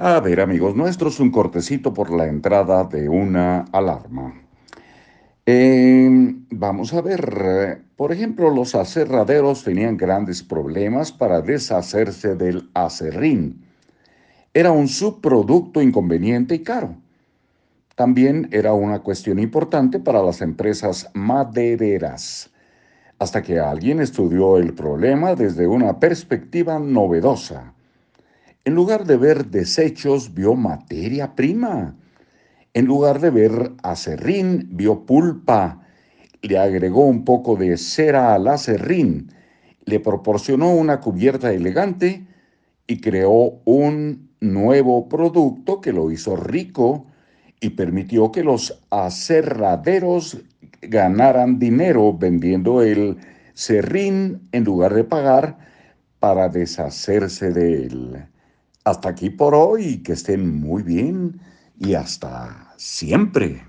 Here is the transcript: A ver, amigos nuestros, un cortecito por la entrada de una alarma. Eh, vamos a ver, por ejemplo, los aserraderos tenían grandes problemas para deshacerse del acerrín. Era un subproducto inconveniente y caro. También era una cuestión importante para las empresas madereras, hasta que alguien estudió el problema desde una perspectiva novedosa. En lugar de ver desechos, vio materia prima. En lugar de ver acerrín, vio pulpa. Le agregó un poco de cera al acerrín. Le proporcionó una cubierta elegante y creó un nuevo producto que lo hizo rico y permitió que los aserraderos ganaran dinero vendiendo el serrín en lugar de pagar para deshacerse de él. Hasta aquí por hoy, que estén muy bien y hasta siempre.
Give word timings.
A 0.00 0.20
ver, 0.20 0.40
amigos 0.40 0.76
nuestros, 0.76 1.18
un 1.18 1.32
cortecito 1.32 1.92
por 1.92 2.12
la 2.12 2.28
entrada 2.28 2.84
de 2.84 3.08
una 3.08 3.62
alarma. 3.72 4.32
Eh, 5.44 6.08
vamos 6.50 6.94
a 6.94 7.00
ver, 7.00 7.82
por 7.96 8.12
ejemplo, 8.12 8.48
los 8.48 8.76
aserraderos 8.76 9.64
tenían 9.64 9.96
grandes 9.96 10.44
problemas 10.44 11.10
para 11.10 11.40
deshacerse 11.40 12.36
del 12.36 12.70
acerrín. 12.74 13.64
Era 14.54 14.70
un 14.70 14.86
subproducto 14.86 15.82
inconveniente 15.82 16.54
y 16.54 16.62
caro. 16.62 16.94
También 17.96 18.48
era 18.52 18.74
una 18.74 19.00
cuestión 19.00 19.40
importante 19.40 19.98
para 19.98 20.22
las 20.22 20.40
empresas 20.42 21.10
madereras, 21.12 22.52
hasta 23.18 23.42
que 23.42 23.58
alguien 23.58 23.98
estudió 23.98 24.58
el 24.58 24.74
problema 24.74 25.34
desde 25.34 25.66
una 25.66 25.98
perspectiva 25.98 26.78
novedosa. 26.78 27.74
En 28.68 28.74
lugar 28.74 29.06
de 29.06 29.16
ver 29.16 29.46
desechos, 29.46 30.34
vio 30.34 30.54
materia 30.54 31.34
prima. 31.34 31.96
En 32.74 32.84
lugar 32.84 33.18
de 33.18 33.30
ver 33.30 33.72
acerrín, 33.82 34.68
vio 34.72 35.06
pulpa. 35.06 35.80
Le 36.42 36.58
agregó 36.58 37.06
un 37.06 37.24
poco 37.24 37.56
de 37.56 37.78
cera 37.78 38.34
al 38.34 38.46
acerrín. 38.46 39.32
Le 39.86 40.00
proporcionó 40.00 40.74
una 40.74 41.00
cubierta 41.00 41.50
elegante 41.50 42.26
y 42.86 43.00
creó 43.00 43.62
un 43.64 44.32
nuevo 44.40 45.08
producto 45.08 45.80
que 45.80 45.94
lo 45.94 46.10
hizo 46.10 46.36
rico 46.36 47.06
y 47.62 47.70
permitió 47.70 48.30
que 48.30 48.44
los 48.44 48.82
aserraderos 48.90 50.42
ganaran 50.82 51.58
dinero 51.58 52.12
vendiendo 52.12 52.82
el 52.82 53.16
serrín 53.54 54.46
en 54.52 54.64
lugar 54.64 54.92
de 54.92 55.04
pagar 55.04 55.56
para 56.18 56.50
deshacerse 56.50 57.50
de 57.50 57.86
él. 57.86 58.28
Hasta 58.88 59.10
aquí 59.10 59.28
por 59.28 59.54
hoy, 59.54 59.98
que 59.98 60.12
estén 60.12 60.60
muy 60.60 60.82
bien 60.82 61.42
y 61.78 61.92
hasta 61.92 62.72
siempre. 62.78 63.62